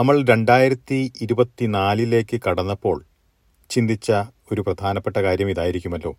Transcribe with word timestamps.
നമ്മൾ 0.00 0.24
രണ്ടായിരത്തി 0.24 1.12
ഇരുപത്തിനാലിലേക്ക് 1.20 2.40
കടന്നപ്പോൾ 2.48 3.04
ചിന്തിച്ച 3.70 4.12
ഒരു 4.52 4.60
പ്രധാനപ്പെട്ട 4.60 5.16
കാര്യം 5.16 5.50
ഇതായിരിക്കുമല്ലോ. 5.50 6.16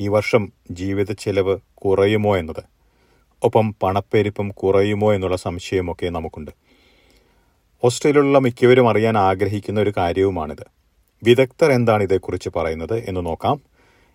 ഈ 0.00 0.08
വർഷം 0.08 0.52
ജീവിത 0.70 1.12
ചെലവ് 1.12 1.58
കുറയുമോ 1.74 2.36
എന്നത്. 2.36 2.62
ഒപ്പം 3.42 3.76
പണപ്പെരുപ്പം 3.82 4.48
കുറയുമോ 4.48 5.14
എന്നുള്ള 5.14 5.36
സംശയമൊക്കെ 5.36 6.06
നമുക്കുണ്ട്. 6.06 6.50
ഓസ്ട്രേലിയയിലുള്ള 7.84 8.38
മിക്കവരും 8.38 8.90
അറിയാൻ 8.90 9.18
ആഗ്രഹിക്കുന്ന 9.18 9.80
ഒരു 9.80 9.92
കാര്യവുമാണിത്. 9.96 10.66
വിദഗ്ധർ 11.22 11.70
എന്താണ് 11.70 12.02
ഇതേക്കുറിച്ച് 12.02 12.50
പറയുന്നത് 12.56 13.04
എന്ന് 13.08 13.26
നോക്കാം. 13.26 13.60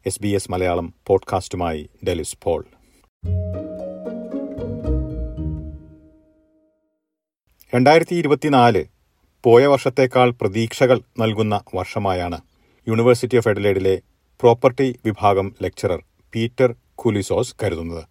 എസ് 0.06 0.22
ബി 0.22 0.28
എസ് 0.28 0.52
മലയാളം 0.52 0.94
പോഡ്കാസ്റ്റുമായി 1.08 1.90
ഡെലിസ് 2.08 2.38
പോൾ. 2.44 2.66
രണ്ടായിരത്തി 7.74 8.16
ഇരുപത്തിനാല് 8.16 8.82
പോയ 9.44 9.66
വർഷത്തേക്കാൾ 9.66 10.30
പ്രതീക്ഷകൾ 10.32 11.02
നൽകുന്ന 11.20 11.62
വർഷമായാണ് 11.76 12.38
യൂണിവേഴ്സിറ്റി 12.88 13.38
ഓഫ് 13.38 13.50
എഡലേഡിലെ 13.50 13.96
പ്രോപ്പർട്ടി 14.40 14.88
വിഭാഗം 15.06 15.56
ലെക്ചറർ 15.62 16.00
പീറ്റർ 16.34 16.70
കുലിസോസ് 16.96 17.56
കരുതുന്നത്. 17.64 18.04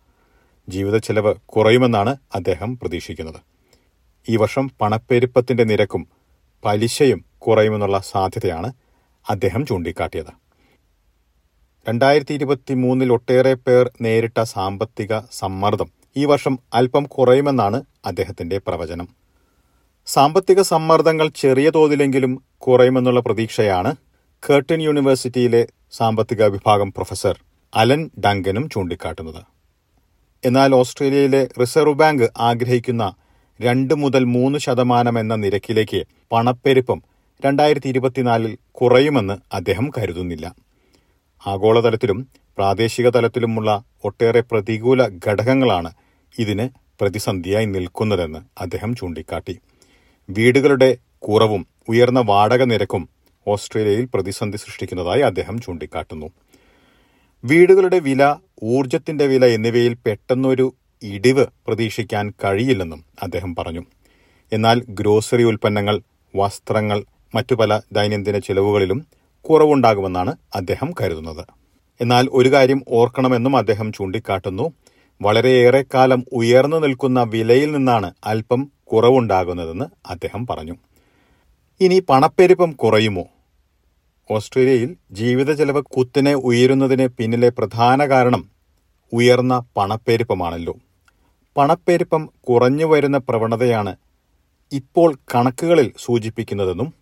ജീവിത 0.69 0.97
ചെലവ് 0.99 1.35
കുറയുമെന്നാണ് 1.47 2.17
അദ്ദേഹം 2.35 2.79
പ്രതീക്ഷിക്കുന്നത്. 2.83 3.41
ഈ 4.27 4.37
വർഷം 4.37 4.71
പണപ്പെരുപ്പത്തിന്റെ 4.81 5.65
നിരക്കും 5.65 6.03
പലിശയും 6.65 7.25
കുറയുമെന്നുള്ള 7.39 7.99
സാധ്യതയാണ് 8.13 8.71
അദ്ദേഹം 9.27 9.67
ചൂണ്ടിക്കാട്ടിയത്. 9.67 10.33
രണ്ടായിരത്തി 11.87 12.33
ഇരുപത്തി 12.33 12.75
മൂന്നിൽ 12.75 13.13
ഒട്ടേറെ 13.13 13.55
പേർ 13.57 13.91
നേരിട്ട 14.01 14.41
സാമ്പത്തിക 14.55 15.13
സമ്മർദ്ദം 15.33 15.89
ഈ 16.17 16.25
വർഷം 16.25 16.59
അല്പം 16.75 17.05
കുറയുമെന്നാണ് 17.15 17.79
അദ്ദേഹത്തിന്റെ 18.07 18.59
പ്രവചനം. 18.59 19.09
സാമ്പത്തിക 20.15 20.61
സമ്മർദ്ദങ്ങൾ 20.73 21.27
ചെറിയ 21.41 21.69
തോതിലെങ്കിലും 21.77 22.33
കുറയുമെന്നുള്ള 22.65 23.21
പ്രതീക്ഷയാണ് 23.27 23.91
കേർട്ടൺ 24.43 24.81
യൂണിവേഴ്സിറ്റിയിലെ 24.87 25.61
സാമ്പത്തിക 25.99 26.43
വിഭാഗം 26.55 26.89
പ്രൊഫസർ 26.97 27.37
അലൻ 27.73 28.03
ഡങ്കനും 28.25 28.65
ചൂണ്ടിക്കാട്ടുന്നത്. 28.75 29.43
എന്നാൽ 30.43 30.71
ഓസ്ട്രേലിയയിലെ 30.81 31.43
റിസർവ് 31.61 31.97
ബാങ്ക് 32.01 32.27
ആഗ്രഹിക്കുന്ന 32.49 33.05
രണ്ട് 33.61 33.95
മുതൽ 33.95 34.25
മൂന്ന് 34.37 34.59
ശതമാനം 34.59 35.17
എന്ന 35.19 35.35
നിരക്കിലേക്ക് 35.45 36.01
പണപ്പെരുപ്പം 36.33 36.99
രണ്ടായിരത്തി 37.45 37.89
ഇരുപത്തിനാലിൽ 37.89 38.53
കുറയുമെന്ന് 38.81 39.37
അദ്ദേഹം 39.53 39.87
കരുതുന്നില്ല. 39.99 40.47
ആഗോളതലത്തിലും 41.43 42.19
പ്രാദേശിക 42.59 43.09
തലത്തിലുമുള്ള 43.09 43.71
ഒട്ടേറെ 44.05 44.43
പ്രതികൂല 44.51 45.03
ഘടകങ്ങളാണ് 45.27 45.91
ഇതിന് 46.35 46.67
പ്രതിസന്ധിയായി 47.01 47.67
നിൽക്കുന്നതെന്ന് 47.75 48.41
അദ്ദേഹം 48.65 48.93
ചൂണ്ടിക്കാട്ടി. 48.97 49.55
വീടുകളുടെ 50.29 50.97
കുറവും 51.23 51.67
ഉയർന്ന 51.89 52.21
വാടക 52.21 52.63
നിരക്കും 52.65 53.09
ഓസ്ട്രേലിയയിൽ 53.47 54.09
പ്രതിസന്ധി 54.15 54.59
സൃഷ്ടിക്കുന്നതായി 54.59 55.21
അദ്ദേഹം 55.21 55.61
ചൂണ്ടിക്കാട്ടുന്നു. 55.61 56.27
വീടുകളുടെ 57.45 57.99
വില 57.99 58.37
ഊർജത്തിന്റെ 58.63 59.27
വില 59.27 59.47
എന്നിവയിൽ 59.47 59.95
പെട്ടെന്നൊരു 60.07 60.75
ഇടിവ് 61.03 61.47
പ്രതീക്ഷിക്കാൻ 61.67 62.31
കഴിയില്ലെന്നും 62.45 63.05
അദ്ദേഹം 63.23 63.55
പറഞ്ഞു. 63.55 63.83
എന്നാൽ 64.53 64.83
ഗ്രോസറി 64.89 65.43
ഉൽപ്പന്നങ്ങൾ 65.43 66.01
വസ്ത്രങ്ങൾ 66.37 67.05
മറ്റു 67.35 67.55
പല 67.55 67.81
ദൈനംദിന 67.93 68.39
ചെലവുകളിലും 68.39 69.07
കുറവുണ്ടാകുമെന്നാണ് 69.45 70.37
അദ്ദേഹം 70.55 70.95
കരുതുന്നത്. 71.01 71.45
എന്നാൽ 72.01 72.29
ഒരു 72.33 72.53
കാര്യം 72.53 72.85
ഓർക്കണമെന്നും 72.89 73.57
അദ്ദേഹം 73.57 73.93
ചൂണ്ടിക്കാട്ടുന്നു. 73.93 74.73
വളരെയേറെ 75.21 75.85
കാലം 75.95 76.25
ഉയർന്നു 76.33 76.77
നിൽക്കുന്ന 76.77 77.23
വിലയിൽ 77.23 77.73
നിന്നാണ് 77.73 78.15
അല്പം 78.25 78.73
കുറവുണ്ടാകുന്നതെന്ന് 78.93 79.85
അദ്ദേഹം 80.07 80.47
പറഞ്ഞു. 80.47 80.77
ഇനി 81.81 82.01
പണപ്പെരുപ്പം 82.01 82.71
കുറയുമോ? 82.73 83.25
ഓസ്ട്രേലിയയിൽ 84.31 84.97
ജീവിത 85.11 85.55
ചെലവ് 85.55 85.83
കുത്തിനെ 85.83 86.35
ഉയരുന്നതിന് 86.35 87.09
പിന്നിലെ 87.09 87.49
പ്രധാന 87.49 88.05
കാരണം 88.05 88.51
ഉയർന്ന 89.13 89.63
പണപ്പെരുപ്പമാണല്ലോ. 89.77 90.77
പണപ്പെരുപ്പം 91.57 92.31
കുറഞ്ഞു 92.49 92.85
വരുന്ന 92.85 93.19
പ്രവണതയാണ് 93.19 93.97
ഇപ്പോൾ 94.73 95.15
കണക്കുകളിൽ 95.35 95.93
സൂചിപ്പിക്കുന്നതെന്നും 95.99 96.95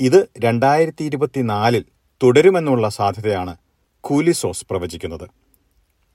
ഇത് 0.00 0.28
രണ്ടായിരത്തി 0.40 1.04
ഇരുപത്തിനാലിൽ 1.04 1.84
തുടരുമെന്നുള്ള 2.22 2.88
സാധ്യതയാണ് 2.88 3.56
കൂലിസോസ് 4.00 4.66
പ്രവചിക്കുന്നത്. 4.70 5.28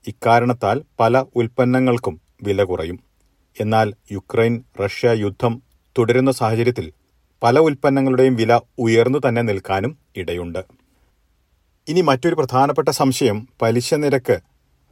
ഇക്കാരണത്താൽ 0.06 0.82
പല 1.00 1.24
ഉൽപ്പന്നങ്ങൾക്കും 1.36 2.20
വില 2.42 2.62
കുറയും. 2.62 3.11
എന്നാൽ 3.60 3.94
യുക്രൈൻ 4.12 4.64
റഷ്യ 4.84 5.10
യുദ്ധം 5.10 5.62
തുടരുന്ന 5.98 6.30
സാഹചര്യത്തിൽ 6.30 6.92
പല 7.42 7.58
ഉൽപ്പന്നങ്ങളുടെയും 7.58 8.36
വില 8.36 8.60
ഉയർന്നു 8.78 9.18
തന്നെ 9.28 9.42
നിൽക്കാനും 9.42 9.98
ഇടയുണ്ട്. 10.16 10.64
ഇനി 11.88 12.00
മറ്റൊരു 12.00 12.34
പ്രധാനപ്പെട്ട 12.34 12.88
സംശയം 12.88 13.48
പലിശ 13.62 13.94
നിരക്ക് 13.94 14.40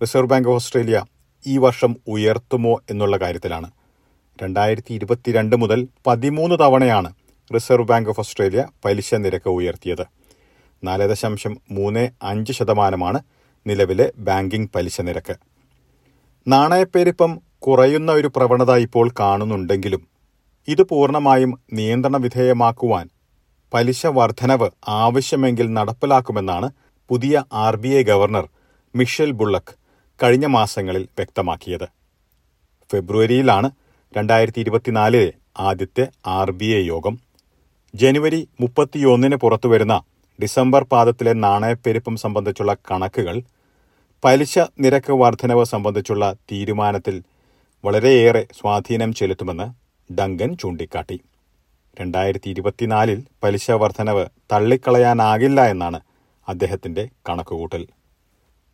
റിസർവ് 0.03 0.27
ബാങ്ക് 0.27 0.49
ഓഫ് 0.49 0.55
ഓസ്ട്രേലിയ 0.55 1.05
ഈ 1.47 1.59
വർഷം 1.59 1.97
ഉയർത്തുമോ 2.09 2.81
എന്നുള്ള 2.91 3.17
കാര്യത്തിലാണ്. 3.17 3.71
രണ്ടായിരത്തി 4.43 4.95
ഇരുപത്തിരണ്ട് 4.95 5.57
മുതൽ 5.57 5.89
പതിമൂന്ന് 6.07 6.57
തവണയാണ് 6.61 7.15
റിസർവ് 7.55 7.87
ബാങ്ക് 7.87 8.11
ഓഫ് 8.11 8.21
ഓസ്ട്രേലിയ 8.21 8.67
പലിശ 8.85 9.15
നിരക്ക് 9.15 9.51
ഉയർത്തിയത്. 9.51 10.07
നാല് 10.85 11.09
ദശാംശം 11.09 11.57
മൂന്ന് 11.71 12.11
അഞ്ച് 12.23 12.53
ശതമാനമാണ് 12.53 13.23
നിലവിലെ 13.67 14.13
ബാങ്കിംഗ് 14.17 14.71
പലിശ 14.75 15.01
നിരക്ക്. 15.01 15.37
നാണയപ്പെരുപ്പം 16.49 17.41
കുറയുന്ന 17.63 18.13
ഒരു 18.13 18.29
പ്രവണത 18.29 18.73
ഇപ്പോൾ 18.77 19.11
കാണുന്നുണ്ടെങ്കിലും 19.21 20.03
ഇത് 20.69 20.83
പൂർണമായും 20.83 21.61
നിയന്ത്രണ 21.73 22.17
വിധേയമാക്കുവാൻ 22.17 23.09
പലിശ 23.73 24.07
വർധനവ് 24.07 24.71
ആവശ്യമെങ്കിൽ 24.89 25.75
നടപ്പിലാക്കുമെന്നാണ് 25.75 26.71
പുതിയ 27.11 27.45
R 27.53 27.77
B 27.77 27.89
I 27.89 28.03
governor 28.03 28.49
Michele 28.95 29.31
Bullock 29.31 29.75
കഴിഞ്ഞ 30.23 30.47
മാസങ്ങളിൽ 30.47 31.09
വ്യക്തമാക്കിയത്. 31.19 31.89
ഫെബ്രുവരിയിലാണ് 32.91 33.71
രണ്ടായിരത്തി 34.17 34.61
ഇരുപത്തിനാലിലെ 34.61 35.33
ആദ്യത്തെ 35.59 36.09
ആർ 36.27 36.51
ബി 36.51 36.69
ഐ 36.79 36.83
യോഗം. 36.87 37.15
ജനുവരി 37.95 38.49
മുപ്പത്തിയൊന്നിന് 38.61 39.37
പുറത്തുവരുന്ന 39.37 40.03
ഡിസംബർ 40.43 40.85
പാദത്തിലെ 40.85 41.33
നാണയപ്പെരുപ്പം 41.33 42.17
സംബന്ധിച്ചുള്ള 42.17 42.77
കണക്കുകൾ 42.91 43.37
പലിശ 44.25 44.59
നിരക്ക് 44.59 45.13
വർധനവ് 45.13 45.65
സംബന്ധിച്ചുള്ള 45.65 46.33
തീരുമാനത്തിൽ 46.53 47.17
വളരെയേറെ 47.85 48.47
സ്വാധീനം 48.61 49.15
ചെലുത്തുമെന്ന് 49.15 49.67
ഡങ്കൻ 50.15 50.57
ചൂണ്ടിക്കാട്ടി. 50.57 51.21
രണ്ടായിരത്തി 52.01 52.51
ഇരുപത്തിനാലിൽ 52.51 53.25
പലിശ 53.43 53.71
വർധനവ് 53.71 54.27
തള്ളിക്കളയാനാകില്ല 54.53 55.67
എന്നാണ് 55.67 56.01
അദ്ദേഹത്തിന്റെ 56.49 57.09
കണക്കുകൂട്ടൽ. 57.29 57.87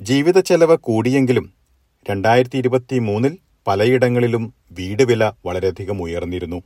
ജീവിത 0.01 0.41
ചെലവ് 0.41 0.77
കൂടിയെങ്കിലും 0.77 1.53
രണ്ടായിരത്തി 2.11 2.59
ഇരുപത്തി 2.59 2.99
മൂന്നിൽ 2.99 3.39
പലയിടങ്ങളിലും 3.67 4.55
വീട് 4.73 5.03
വില 5.03 5.33
വളരെയധികം 5.47 6.03
ഉയർന്നിരുന്നു. 6.03 6.63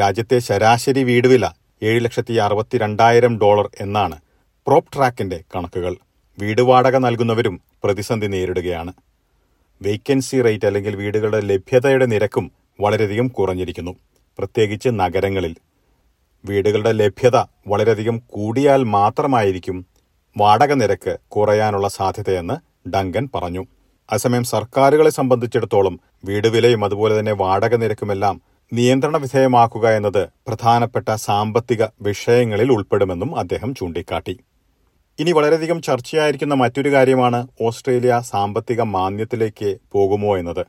രാജ്യത്തെ 0.00 0.38
ശരാശരി 0.38 1.02
വീട് 1.02 1.28
വില 1.28 1.50
ഏഴ് 1.82 2.04
ലക്ഷത്തി 2.04 2.32
അറുപത്തി 2.32 2.78
രണ്ടായിരം 2.78 3.38
ഡോളർ 3.38 3.70
എന്നാണ് 3.80 4.18
പ്രോപ് 4.66 4.92
ട്രാക്കിന്റെ 4.96 5.44
കണക്കുകൾ. 5.56 5.96
വീട് 6.38 6.62
വാടക 6.62 6.96
നൽകുന്നവരും 6.96 7.60
പ്രതിസന്ധി 7.84 8.26
നേരിടുകയാണ്. 8.26 8.92
വേക്കൻസി 9.82 10.42
റേറ്റ് 10.42 10.66
അല്ലെങ്കിൽ 10.66 10.96
വീടുകളുടെ 10.96 11.40
ലഭ്യതയുടെ 11.40 12.06
നിരക്കും 12.06 12.52
വളരെയധികം 12.80 13.28
കുറഞ്ഞിരിക്കുന്നു. 13.28 13.96
പ്രത്യേകിച്ച് 14.38 14.88
നഗരങ്ങളിൽ. 14.92 15.56
വീടുകളുടെ 16.44 16.92
ലഭ്യത 16.92 17.36
വളരെയധികം 17.66 18.22
കൂടിയാൽ 18.26 18.84
മാത്രമായിരിക്കും 18.84 19.86
വാടക 20.36 20.72
നിരക്ക് 20.72 21.16
കുറയാനുള്ള 21.28 21.88
സാധ്യതയെന്ന് 21.88 22.56
ഡങ്കൻ 22.90 23.28
പറഞ്ഞു. 23.34 23.66
അസമയം 24.10 24.44
സർക്കാരുകളെ 24.44 25.10
സംബന്ധിച്ചിടത്തോളം 25.10 26.00
വീട് 26.24 26.48
വിലയും 26.48 26.84
അതുപോലെ 26.84 27.18
തന്നെ 27.18 27.32
വാടക 27.32 27.74
നിരക്കുമെല്ലാം 27.74 28.40
നിയന്ത്രണ 28.72 29.16
വിധേയമാക്കുക 29.16 29.88
എന്നത് 29.88 30.28
പ്രധാനപ്പെട്ട 30.46 31.14
സാമ്പത്തിക 31.14 31.84
വിഷയങ്ങളിൽ 32.02 32.72
ഉൾപ്പെടുമെന്നും 32.72 33.36
അദ്ദേഹം 33.36 33.74
ചൂണ്ടിക്കാട്ടി. 33.74 34.38
ഇനി 35.18 35.32
വളരെയധികം 35.32 35.82
ചർച്ചയായിരിക്കുന്ന 35.82 36.54
മറ്റൊരു 36.54 36.90
കാര്യമാണ് 36.92 37.46
ഓസ്ട്രേലിയ 37.60 38.20
സാമ്പത്തിക 38.32 38.82
മാന്യത്തിലേക്ക് 38.94 39.76
പോകുമോ 39.92 40.38
എന്നത്. 40.38 40.64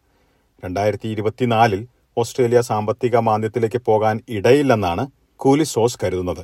രണ്ടായിരത്തി 0.63 1.07
ഇരുപത്തിനാലിൽ 1.07 1.87
ഓസ്ട്രേലിയ 2.17 2.61
സാമ്പത്തിക 2.61 3.15
മാന്യത്തിലേക്ക് 3.27 3.81
പോകാൻ 3.85 4.21
ഇടയില്ലെന്നാണ് 4.29 5.07
കൂലിസോസ് 5.39 5.97
കരുതുന്നത്. 6.03 6.43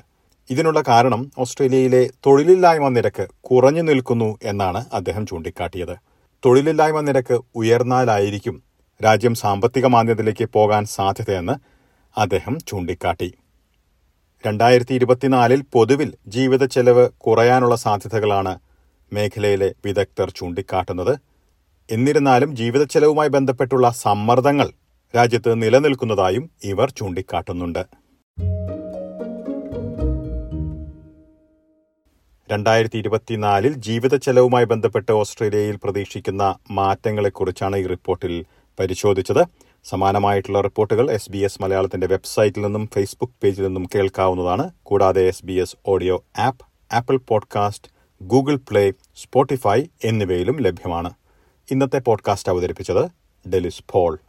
ഇതിനുള്ള 0.50 0.84
കാരണം 0.88 1.32
ഓസ്ട്രേലിയയിലെ 1.38 2.10
തൊഴിലില്ലായ്മ 2.26 2.90
നിരക്ക് 2.90 3.28
കുറഞ്ഞു 3.42 3.82
നിൽക്കുന്നു 3.82 4.30
എന്നാണ് 4.44 4.86
അദ്ദേഹം 4.94 5.26
ചൂണ്ടിക്കാട്ടിയത്. 5.26 5.96
തൊഴിലില്ലായ്മ 6.46 7.02
നിരക്ക് 7.02 7.40
ഉയർന്നാലായിരിക്കും 7.56 8.64
രാജ്യം 9.06 9.36
സാമ്പത്തിക 9.36 9.86
മാന്യത്തിലേക്ക് 9.86 10.46
പോകാൻ 10.54 10.86
സാധ്യതയെന്ന് 10.86 11.56
അദ്ദേഹം 12.18 12.58
ചൂണ്ടിക്കാട്ടി. 12.68 13.30
രണ്ടായിരത്തി 14.48 14.94
ഇരുപത്തിനാലിൽ 14.94 15.64
പൊതുവിൽ 15.74 16.14
ജീവിത 16.28 16.66
ചെലവ് 16.66 17.10
കുറയാനുള്ള 17.18 17.76
സാധ്യതകളാണ് 17.76 18.60
മേഖലയിലെ 19.14 19.74
വിദഗ്ധർ 19.86 20.30
ചൂണ്ടിക്കാട്ടുന്നത്. 20.30 21.20
എന്നിരുന്നാലും 21.92 22.56
ജീവിത 22.56 22.84
ചെലവുമായി 22.84 23.30
ബന്ധപ്പെട്ടുള്ള 23.30 23.90
സമ്മർദ്ദങ്ങൾ 23.90 24.70
രാജ്യത്ത് 25.16 25.64
നിലനിൽക്കുന്നതായും 25.64 26.50
ഇവർ 26.64 26.90
ചൂണ്ടിക്കാട്ടുന്നുണ്ട്. 26.90 27.86
രണ്ടായിരത്തി 32.52 32.98
ഇരുപത്തിനാലിൽ 32.98 33.74
ജീവിത 33.74 34.16
ചെലവുമായി 34.16 34.66
ബന്ധപ്പെട്ട് 34.66 35.12
ഓസ്ട്രേലിയയിൽ 35.12 35.80
പ്രതീക്ഷിക്കുന്ന 35.84 36.56
മാറ്റങ്ങളെക്കുറിച്ചാണ് 36.72 37.78
ഈ 37.78 37.88
റിപ്പോർട്ടിൽ 37.88 38.46
പരിശോധിച്ചത്. 38.80 39.71
സമാനമായിട്ടുള്ള 39.84 40.62
റിപ്പോർട്ടുകൾ 40.62 41.12
എസ് 41.12 41.32
ബി 41.32 41.38
എസ് 41.38 41.62
മലയാളത്തിന്റെ 41.62 42.08
വെബ്സൈറ്റിൽ 42.08 42.62
നിന്നും 42.62 42.90
ഫേസ്ബുക്ക് 42.94 43.34
പേജിൽ 43.44 43.64
നിന്നും 43.64 43.88
കേൾക്കാവുന്നതാണ്. 43.96 44.70
കൂടാതെ 44.84 45.22
S 45.22 45.46
B 45.46 45.54
S 45.54 45.76
audio 45.86 46.24
app 46.38 46.66
Apple 46.94 47.18
podcast 47.18 47.92
Google 48.24 48.56
Play 48.56 48.94
Spotify 49.16 49.84
എന്നിവയിലും 50.04 50.62
ലഭ്യമാണ്. 50.62 51.14
ഇന്നത്തെ 51.72 52.00
പോഡ്കാസ്റ്റ് 52.00 52.52
അവതരിപ്പിച്ചത് 52.52 53.06
ഡെലിസ് 53.50 53.84
പോൾ. 53.92 54.20